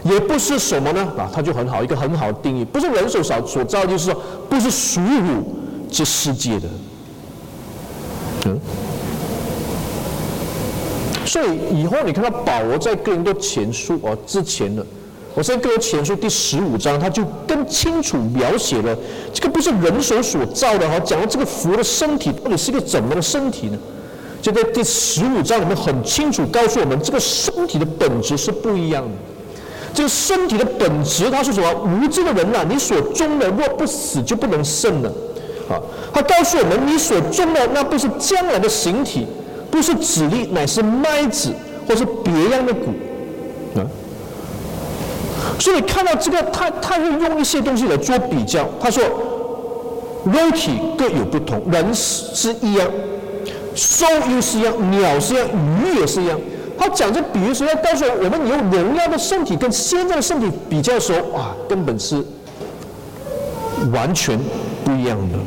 [0.06, 1.06] 也不是什么呢？
[1.18, 5.22] 啊，他就很好，一个很好的定义，不是人手所所造，就是说不是属于
[5.92, 6.70] 这世界的。
[8.46, 8.58] 嗯，
[11.28, 14.86] 所以以后你看到保罗在哥林多前书啊之前的。
[15.36, 18.98] 我在哥林多前书第十五章，他就更清楚描写了
[19.34, 23.78] 这个不是人手所造的哈，讲到这个佛的身体到底是一个怎么的身体呢？
[24.42, 29.12] 就在第十五章里面很清楚告诉我们，这个身体的本质是不一样的。
[29.94, 31.72] 这个身体的本质，它是什么？
[31.74, 35.10] 无知的人呐、啊，你所中的若不死，就不能胜了。
[35.70, 35.82] 啊，
[36.14, 39.28] 他告诉我们，你所中的那不是将来的形体，
[39.70, 41.52] 不是子粒，乃是麦子，
[41.88, 42.88] 或是别样的谷。
[43.80, 43.86] 啊。
[45.60, 48.68] 所以看到这个，他他会用一些东西来做比较。
[48.80, 49.04] 他说，
[50.26, 52.88] 肉体各有不同，人是一样，
[53.74, 56.40] 兽又是一样，鸟是一样，鱼也是一样。
[56.78, 62.24] 他讲这比喻时，要告诉我们，你用荣耀的身体跟现在的身体比较的时候，哇，根本是
[63.92, 64.40] 完全
[64.84, 65.40] 不一样的。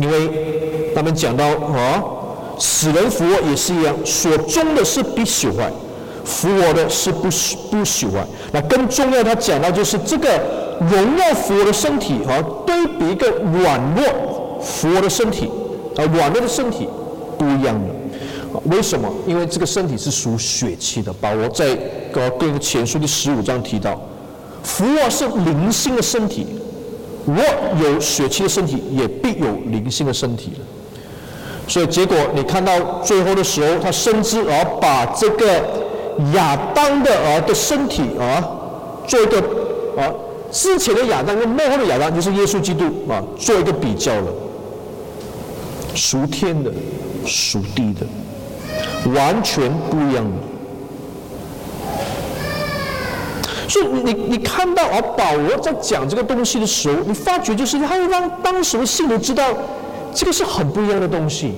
[0.00, 2.02] 因为他们讲到啊，
[2.58, 5.70] 死人复活也是一样，所终的是必朽坏。
[6.22, 10.28] 复活的是不不朽坏，那更重要，他讲到就是这个
[10.80, 13.28] 荣耀复活的身体啊，对比一个
[13.62, 15.50] 软弱复活的身体
[15.96, 16.86] 啊，软弱的身体
[17.38, 17.88] 不一样的。
[18.64, 19.10] 为什么？
[19.26, 21.12] 因为这个身体是属血气的。
[21.14, 21.74] 保罗在
[22.12, 24.00] 哥林前书第十五章提到，
[24.62, 26.46] 复活是灵性的身体，
[27.34, 27.44] 若
[27.82, 30.52] 有血气的身体，也必有灵性的身体。
[31.66, 35.80] 所以结果你看到最后的时候，他甚至而把这个。
[36.34, 38.44] 亚当的儿的身体啊，
[39.06, 39.38] 做一个
[39.96, 40.04] 啊，
[40.52, 44.26] 之前的亚当跟幕后的亚当就是耶稣基督啊，做一个比较了，
[45.94, 46.70] 属天的，
[47.24, 48.06] 属地的，
[49.14, 50.49] 完全不一样的。
[53.70, 59.44] 所以你你看到啊，保罗在讲这个东西的时候，你发觉就是他会让当时的信徒知道，
[60.12, 61.54] 这个是很不一样的东西。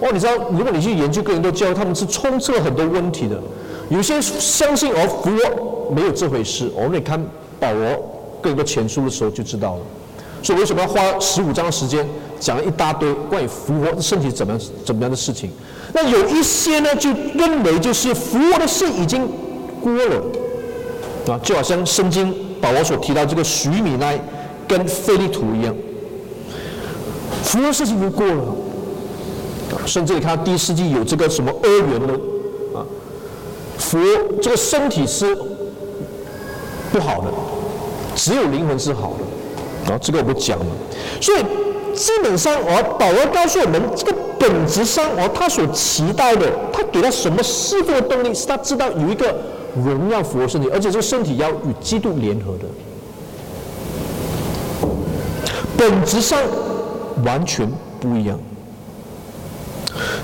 [0.00, 3.40] 哦，你知道，如果你去研究哥林多教，他们是充斥了很多问题的。
[3.88, 7.18] 有些相信而复活没有这回事，我们看
[7.58, 7.88] 保罗
[8.42, 9.80] 哥林多前书的时候就知道了。
[10.42, 12.06] 所以为什么要花十五章的时间
[12.38, 15.50] 讲了一大堆关于复活的身体怎么样怎么样的事情？
[15.94, 19.26] 那有一些呢就认为就是复活的事已经
[19.80, 20.22] 过了
[21.26, 24.18] 啊，就好像圣经保罗所提到这个徐米奈
[24.68, 25.74] 跟费利图一样，
[27.42, 28.44] 复活的事情已经过了。
[29.86, 32.18] 甚至你看第一世纪有这个什么二元的。
[33.76, 33.98] 福
[34.40, 35.36] 这个身体是
[36.92, 37.26] 不好的，
[38.14, 40.66] 只有灵魂是好的，啊，这个我不讲了。
[41.20, 41.38] 所以
[41.92, 49.36] 基本上，哦，保罗告诉我们，这个本质上，我，他所期待的，他给他什么侍奉的动力，是他知道有一个
[49.82, 52.64] 荣耀复活身体，而且这个身体要与基督联合的，
[55.76, 56.38] 本质上
[57.24, 58.38] 完全不一样。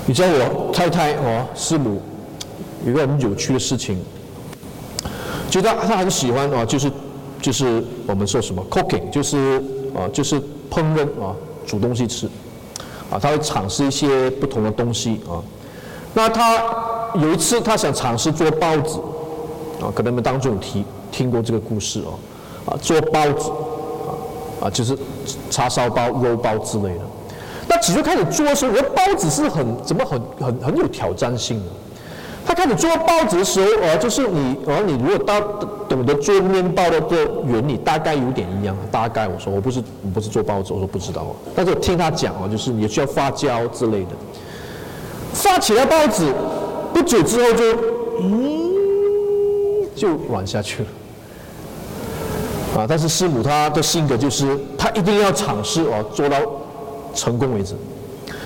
[0.05, 2.01] 你知道我太太哦，师母。
[2.83, 3.95] 有个很有趣的事情，
[5.51, 6.91] 就他他很喜欢哦，就是
[7.39, 9.61] 就是我们说什么 cooking，就是
[9.95, 12.25] 啊就是烹饪啊，煮东西吃，
[13.11, 15.37] 啊他会尝试一些不同的东西啊。
[16.15, 16.59] 那他
[17.13, 18.99] 有一次他想尝试做包子，
[19.81, 22.13] 啊可能你们当中有听听过这个故事哦，
[22.65, 24.97] 啊做包子啊啊就是
[25.49, 27.01] 叉烧包、肉包之类的。
[27.67, 31.65] 那起初开始做的时候，我包子是很怎么很很很有挑战性的。
[32.43, 35.39] 他开始做包子的时候，呃，就是你，呃，你如果到
[35.87, 38.75] 懂得做面包的个原理，大概有点一样。
[38.91, 41.25] 大概我说我不是我不是做包子，我说不知道。
[41.55, 44.09] 但是我听他讲啊，就是你需要发酵之类的。
[45.33, 46.29] 发起来包子，
[46.93, 47.63] 不久之后就，
[48.19, 48.60] 嗯，
[49.95, 50.89] 就软下去了。
[52.77, 56.37] 啊，但是师母她的性格就是，她一定要尝试哦，做到
[57.13, 57.75] 成功为止。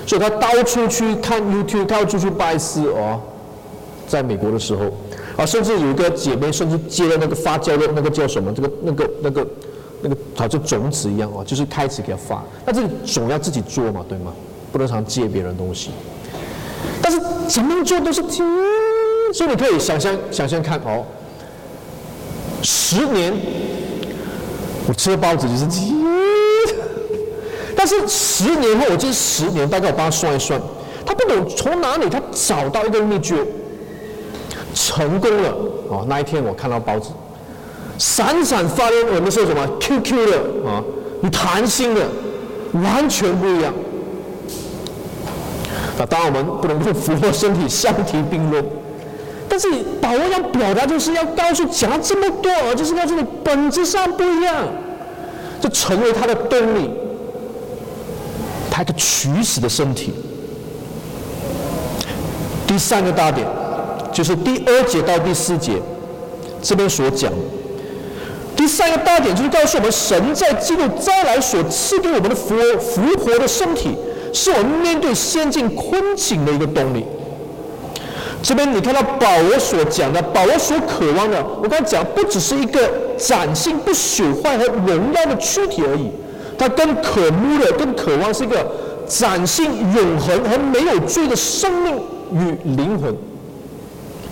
[0.07, 3.21] 所以她到处去看 YouTube，到处去拜师哦。
[4.07, 4.85] 在美国的时候，
[5.35, 8.53] 啊，甚至有一个姐妹，甚至接了那个发酵的那个叫什么？
[8.53, 9.47] 这个、那个、那个、
[10.01, 12.43] 那个，好像种子一样啊，就是开始给它发。
[12.65, 14.31] 那这个种要自己做嘛，对吗？
[14.71, 15.89] 不能常借别人东西。
[17.01, 18.45] 但是怎么做都是听，
[19.33, 21.03] 所以你可以想象、想象看哦，
[22.65, 23.31] 十年
[24.87, 25.93] 我吃的包子就是鸡，
[27.75, 30.59] 但是十年后，我这十年大概我帮他算一算，
[31.05, 33.35] 他不懂从哪里他找到一个秘诀。
[34.73, 35.49] 成功了
[35.89, 36.03] 啊！
[36.05, 37.11] 那一天我看到包子，
[37.97, 40.83] 闪闪发亮，我们说什么 QQ 的啊，
[41.21, 42.01] 你弹性的，
[42.73, 43.73] 完全不一样。
[45.97, 48.65] 那当然我们不能跟复活身体相提并论，
[49.55, 49.69] 但是
[50.01, 54.53] 保罗要表达就是要告诉讲了这么多，就是告诉你本质上不一样，
[55.61, 56.89] 就成为他的动力，
[58.69, 60.13] 他的取死的身体。
[62.67, 63.47] 第三个大点，
[64.11, 65.81] 就是第二节到第四节
[66.61, 67.31] 这边所讲。
[68.57, 73.95] 第三个大点就是告诉我们，神在基督再来所赐给我们的复复活的身体，
[74.33, 77.05] 是我们面对先进困境的一个动力。
[78.45, 82.87] 这边你看到保罗所讲的，保罗所渴望的，我刚才讲不只是一个
[83.17, 86.11] 崭新不朽坏和荣耀的躯体而已，
[86.55, 88.63] 他更渴慕的、更渴望是一个
[89.07, 89.65] 崭新
[89.95, 91.95] 永恒和没有罪的生命。
[92.31, 93.15] 与灵魂，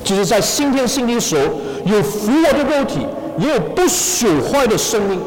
[0.03, 1.43] 就是在新天新地时候，
[1.85, 3.07] 有复活的肉体，
[3.39, 5.19] 也有不朽坏的生命，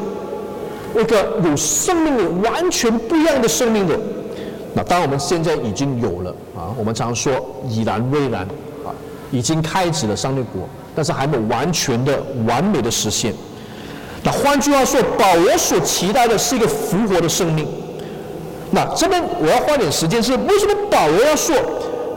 [0.97, 3.99] 一个有生命的完全不一样的生命的。
[4.73, 7.33] 那当然我们现在已经有了啊，我们常说
[7.67, 8.47] 已然未然，
[9.31, 13.33] 已经开始了上帝国，但是还没有完全的完美的实现。
[14.23, 17.67] 那换句话说，保罗所期待的是一个复活的生命。
[18.71, 21.55] 那这边我要花点时间，是为什么保罗要说？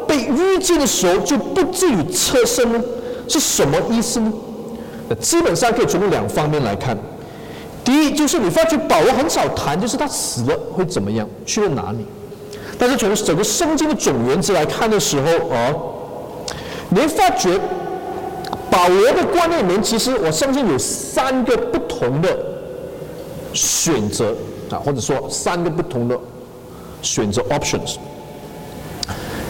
[0.08, 2.82] 被遇见的时候就不至于侧身呢？
[3.28, 4.32] 是什么意思呢？
[5.08, 6.98] 那基本上可以从两方面来看。
[7.84, 12.04] 第一，就是你发觉保罗很少谈，就是他死了会怎么样，去了哪里。
[12.76, 15.92] 但是从整个圣经的总原则来看的时候，哦，
[16.90, 17.58] 你发觉
[18.70, 22.28] 保罗的观念里面，其实我相信有三个不同的
[23.52, 24.34] 选择
[24.70, 26.18] 啊，或者说三个不同的
[27.02, 27.96] 选择 options。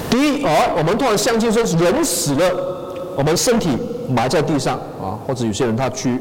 [0.08, 3.70] 第一，啊，我们通常相信说，人死了，我们身体
[4.08, 6.20] 埋在地上啊，或者有些人他去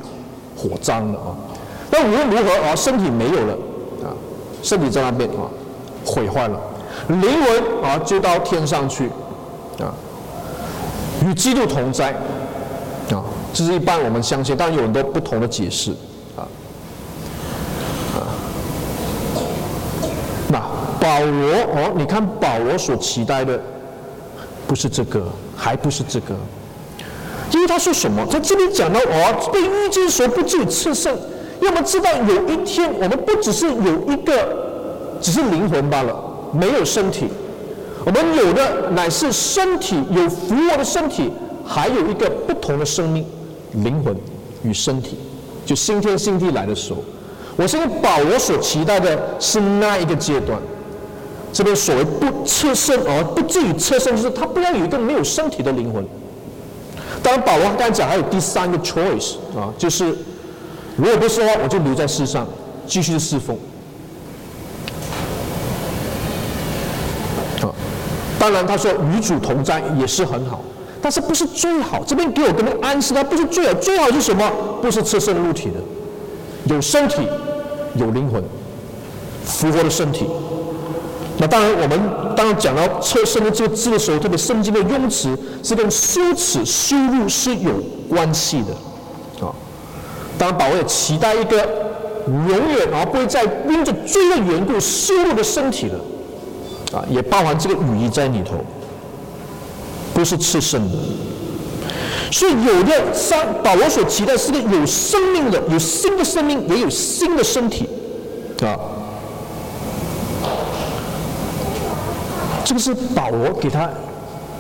[0.55, 1.35] 火葬了啊。
[1.91, 3.53] 那无论如何啊，身体没有了
[4.03, 4.13] 啊，
[4.61, 5.49] 身体在那边啊，
[6.05, 6.59] 毁坏了，
[7.07, 9.09] 灵魂啊就到天上去
[9.79, 9.93] 啊，
[11.25, 12.11] 与基督同在
[13.11, 15.91] 啊，这是一般我们相信，当然有很多不同的解释
[16.35, 16.45] 啊
[18.15, 18.19] 啊。
[20.49, 20.59] 那
[20.99, 23.59] 保罗哦，你看保罗所期待的。
[24.67, 26.35] 不是这个，还不是这个，
[27.51, 28.23] 因为他说什么？
[28.27, 31.17] 在这里讲到哦，被遇见所不至于次圣，
[31.59, 37.29] 要么知道有一天我们不只是有一个，只是灵魂罢了，没有身体，
[38.05, 41.31] 我们有的乃是身体，有复活的身体，
[41.65, 43.25] 还有一个不同的生命，
[43.73, 44.15] 灵魂
[44.63, 45.17] 与身体，
[45.65, 47.03] 就新天新地来的时候，
[47.55, 50.59] 我现在把我所期待的是那一个阶段。
[51.51, 56.05] 这边所谓不侧身而不至于侧身，就是他不要有一个没有身体的灵魂。
[57.23, 60.15] 当然，保罗刚才讲还有第三个 choice 啊，就是
[60.95, 62.47] 如果不是的话，我就留在世上
[62.85, 63.57] 继续侍奉。
[67.61, 67.73] 啊，
[68.39, 70.61] 当然他说与主同在也是很好，
[71.01, 72.03] 但是不是最好。
[72.07, 74.49] 这边给我跟他暗示，他不是最好，最好是什么？
[74.81, 77.27] 不是侧身入体的，有身体，
[77.95, 78.41] 有灵魂，
[79.43, 80.25] 复活的身体。
[81.37, 81.99] 那当然，我们
[82.35, 87.71] 当然讲到“侧身”的这个字的时候，特别圣经的用词是跟羞耻、羞辱是有
[88.09, 89.55] 关系的，啊。
[90.37, 91.57] 当然，保罗也期待一个
[92.27, 95.95] 永远而不会再因着罪的缘故羞辱的身体的，
[96.93, 98.55] 啊，也包含这个语义在里头，
[100.13, 100.97] 不是吃生的。
[102.31, 107.89] 所以，有的上保罗所期待是个有生命的、有新的生命，也有新的身体，
[108.61, 108.77] 啊。
[112.63, 113.89] 这个是保罗给他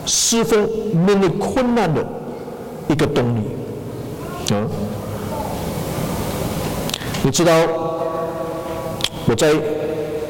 [0.03, 0.67] 十分
[1.05, 2.03] 面对困难的
[2.87, 3.41] 一个动力，
[4.51, 4.65] 啊，
[7.21, 7.53] 你知道
[9.27, 9.53] 我在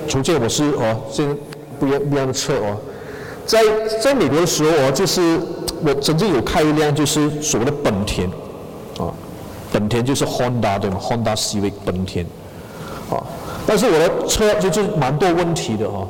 [0.10, 1.24] 重建我是哦，这
[1.80, 2.78] 不一样不一样的车哦，
[3.46, 3.60] 在
[4.02, 5.40] 在美国的时候哦，就是
[5.82, 8.30] 我曾经有开一辆就是所谓的本田，
[8.98, 9.14] 啊，
[9.72, 12.26] 本田就是 Honda 对吗？Honda Civic 本田，
[13.10, 13.24] 啊，
[13.66, 16.08] 但是我的车就是蛮多问题的哦。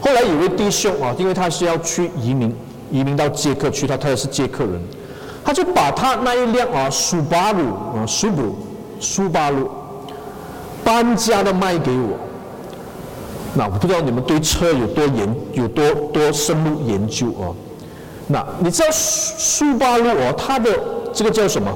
[0.00, 2.54] 后来有位弟兄啊，因为他是要去移民，
[2.90, 4.80] 移民到捷克去，他他也是捷克人，
[5.44, 8.56] 他就把他那一辆啊，苏巴鲁啊，苏布鲁，
[9.00, 9.70] 苏巴鲁，
[10.82, 12.18] 搬家的卖给我。
[13.56, 17.54] 那我不知道你们对车有多研，有多多深入研究啊？
[18.26, 20.70] 那你知道苏巴鲁哦，它的
[21.12, 21.72] 这个叫什么？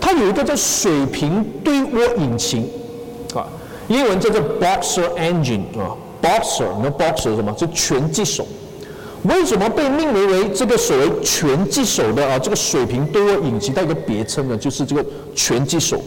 [0.00, 2.68] 它有一个叫水平对涡引擎
[3.34, 3.46] 啊，
[3.88, 5.96] 英文叫做 Boxer Engine 啊。
[6.22, 7.50] Boxer，那 Boxer 什么？
[7.52, 8.46] 就拳击手。
[9.24, 12.38] 为什么被命名为这个所谓拳击手的啊？
[12.38, 14.56] 这个水平多引擎带一个别称呢？
[14.56, 15.04] 就是这个
[15.34, 16.00] 拳击手，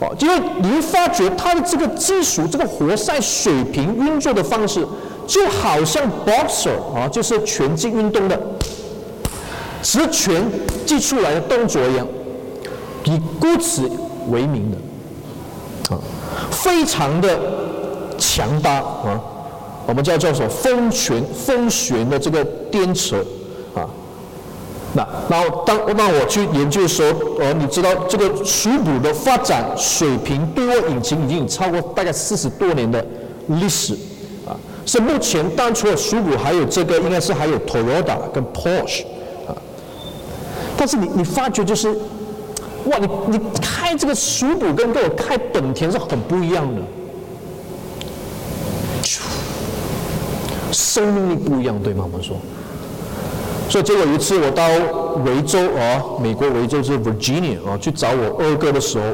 [0.00, 4.86] 啊，因为你会发觉它的这个技术，这个活塞水平运作的方式，
[5.26, 8.40] 就好像 boxer 啊，就是拳击运动的
[9.82, 10.44] 直拳
[10.84, 12.06] 击出来的动作一样，
[13.04, 13.88] 以故此
[14.30, 16.00] 为名的，啊，
[16.50, 17.38] 非常的
[18.18, 19.20] 强大啊。
[19.86, 23.18] 我们叫叫什么风拳风旋的这个颠车
[23.74, 23.84] 啊，
[24.94, 33.04] 那然后当那我去研究的时候，呃，你知道这个属古的发展水平多引擎已经超过大概四十多年的
[33.48, 33.94] 历史
[34.46, 34.54] 啊，
[34.86, 39.02] 是目前当除了属古还有这个应该是还有 Toyota 跟 Porsche
[39.48, 39.56] 啊，
[40.76, 41.90] 但是你你发觉就是，
[42.84, 46.80] 哇，你你开这个属古跟跟我开本田是很不一样的。
[50.70, 52.04] 生命力不一样，对吗？
[52.04, 52.36] 我们说，
[53.68, 54.68] 所以结果有一次我到
[55.24, 59.04] 维州啊，美国维州是 Virginia 啊，去找我二哥的时候，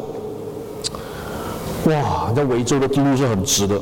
[1.91, 3.81] 哇，那维州的地路是很直的，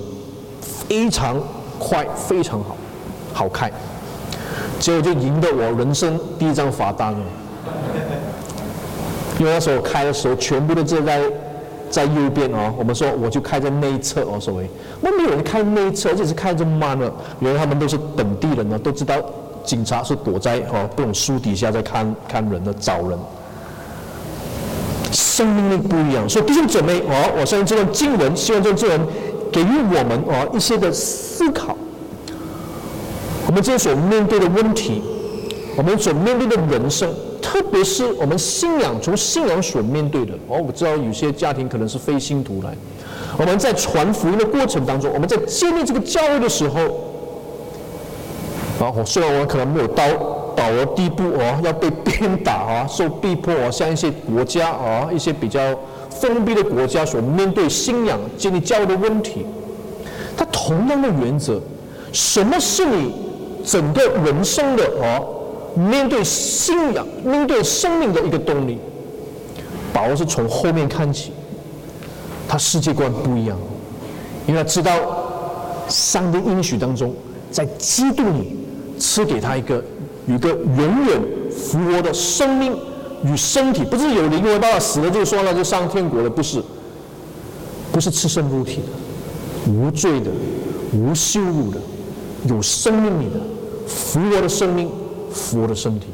[0.61, 1.37] 非常
[1.79, 2.77] 快，非常好，
[3.33, 3.73] 好开，
[4.79, 7.19] 结果就赢得我人生第一张罚单了，
[9.39, 11.21] 因为那时候我开的时候全部都是在。
[11.91, 14.69] 在右边哦，我们说我就开在内侧哦，所谓
[15.01, 17.11] 那没有人开内侧，而且是开这么慢的。
[17.41, 19.17] 原来他们都是本地人呢，都知道
[19.69, 23.19] 警察是躲在哦这种树底下在看看人的找人。
[25.13, 29.01] 生命力不一样，所以弟兄姊妹哦，我相信这段经文，希望这段经文
[29.53, 31.77] 给予我们哦一些的思考。
[33.47, 35.03] 我们今天所面对的问题，
[35.77, 37.07] 我们所面对的人生。
[37.41, 42.75] 特别是我们信仰，从信仰所面对的哦，我知道有些家庭可能是非信徒来。
[43.39, 47.08] 我们在传福音的过程当中，我们在建立这个教会的时候，
[48.81, 50.05] 然后，虽然我可能没有到
[50.55, 55.61] 到了地步哦，要被鞭打啊，受逼迫啊，像一些国家啊，一些比较
[56.11, 59.45] 封闭的国家所面对信仰建立教育的问题，
[60.37, 61.61] 它同样的原则，
[62.13, 63.13] 什么是你
[63.65, 65.35] 整个人生的哦？
[65.75, 68.79] 面对信仰、面对生命的一个动力，
[69.93, 71.33] 保罗是从后面看起，
[72.49, 73.57] 他世界观不一样，
[74.47, 74.93] 因为他知道
[75.89, 77.13] 上帝应许当中，
[77.51, 78.57] 在基督里
[78.99, 79.83] 赐给他一个
[80.27, 81.21] 一个永远
[81.51, 82.77] 复活的生命
[83.25, 86.63] 与身体，不是有灵魂到了死了就说了就上天国了，不是，
[87.93, 90.31] 不是赤身露体的，无罪的、
[90.93, 91.79] 无羞辱的、
[92.49, 93.41] 有生命里的
[93.87, 94.91] 复活的生命。
[95.31, 96.07] 复活的身体，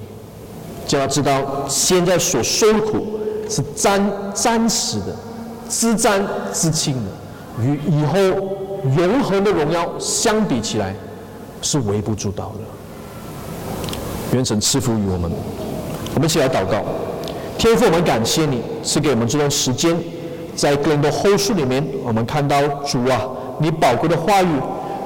[0.89, 4.05] 就要知道现在所受的苦是暂
[4.35, 5.15] 暂时的、
[5.69, 6.21] 自战
[6.53, 8.19] 自清的，与以后
[8.97, 10.93] 永恒的荣耀相比起来，
[11.65, 14.37] 是微不足道的。
[14.37, 15.31] 愿神赐福于我们，
[16.15, 16.85] 我们一起来祷告。
[17.59, 19.97] 天父，我们感谢你赐给我们这段时间，
[20.55, 23.23] 在哥林多后书里面，我们看到主啊，
[23.59, 24.61] 你宝贵的话语，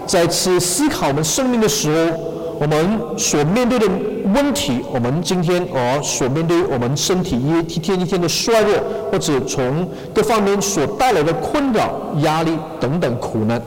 [0.07, 2.19] 再次思考我们生命的时候。
[2.61, 3.87] 我们所面对的
[4.35, 8.75] 问题，我们今天哦所面对我们身体一天一天的衰弱，
[9.13, 11.93] 或者从各方面所带来的困扰、
[12.25, 13.63] 压力等等苦难，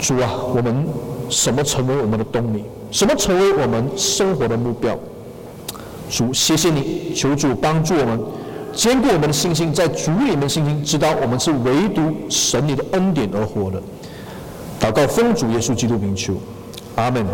[0.00, 0.86] 主啊，我们
[1.28, 2.64] 什么成为我们的动力？
[2.90, 4.96] 什么成为我们生活的目标？
[6.08, 8.20] 主，谢谢你，求主帮助我们，
[8.72, 13.82] 坚固我们的信心，在主里面的信心，知道我们是唯独神你的恩典而活的。
[14.78, 16.34] 祷告奉主耶稣基督名求。
[16.94, 17.26] 阿门。